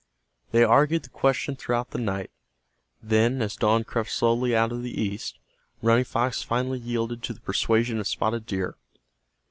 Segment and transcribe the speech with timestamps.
[0.51, 2.31] They argued the question throughout the night.
[3.03, 5.37] Then, as dawn crept slowly out of the east,
[5.83, 8.77] Running Fox finally yielded to the persuasion of Spotted Deer.